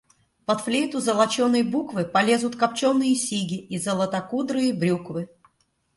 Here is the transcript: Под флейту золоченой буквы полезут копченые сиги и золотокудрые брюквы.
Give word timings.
Под 0.47 0.61
флейту 0.61 0.99
золоченой 0.99 1.61
буквы 1.63 2.05
полезут 2.05 2.55
копченые 2.55 3.13
сиги 3.13 3.59
и 3.59 3.77
золотокудрые 3.77 4.73
брюквы. 4.73 5.29